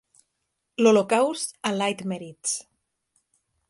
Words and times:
L'Holocaust 0.85 1.55
a 1.71 1.75
Leitmeritz. 1.79 2.59